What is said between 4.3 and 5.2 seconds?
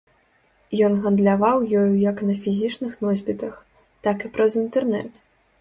праз інтэрнэт.